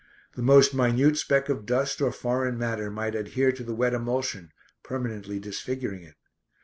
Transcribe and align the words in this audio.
The 0.35 0.41
most 0.41 0.73
minute 0.73 1.15
speck 1.17 1.47
of 1.47 1.63
dust 1.67 2.01
or 2.01 2.11
foreign 2.11 2.57
matter 2.57 2.89
might 2.89 3.13
adhere 3.13 3.51
to 3.51 3.63
the 3.63 3.75
wet 3.75 3.93
emulsion 3.93 4.51
permanently 4.81 5.37
disfiguring 5.37 6.01
it. 6.01 6.15